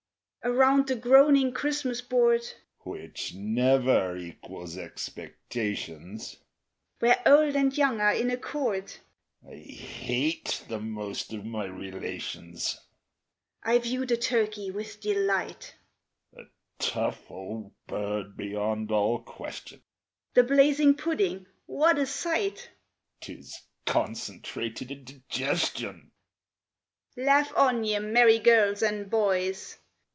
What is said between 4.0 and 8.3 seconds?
equals expectations,) Where old and young are